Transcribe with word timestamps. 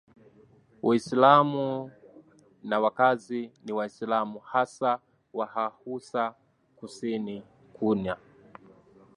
Uislamu 0.81 1.91
na 2.63 2.79
wakazi 2.79 3.51
ni 3.65 3.71
Waislamu 3.73 4.39
hasa 4.39 4.99
Wahausa 5.33 6.35
Kusini 6.75 7.43
kuna 7.73 8.17